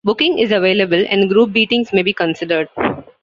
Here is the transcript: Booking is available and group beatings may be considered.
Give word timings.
Booking 0.03 0.39
is 0.39 0.51
available 0.51 1.05
and 1.09 1.29
group 1.29 1.51
beatings 1.53 1.93
may 1.93 2.01
be 2.01 2.11
considered. 2.11 2.67